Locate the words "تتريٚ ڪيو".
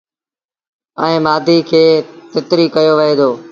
2.31-2.93